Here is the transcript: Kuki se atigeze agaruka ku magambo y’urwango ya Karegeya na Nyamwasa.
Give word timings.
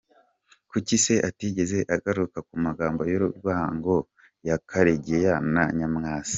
Kuki 0.69 0.95
se 1.03 1.15
atigeze 1.29 1.79
agaruka 1.95 2.39
ku 2.47 2.55
magambo 2.65 3.01
y’urwango 3.11 3.95
ya 4.47 4.55
Karegeya 4.69 5.33
na 5.53 5.63
Nyamwasa. 5.77 6.29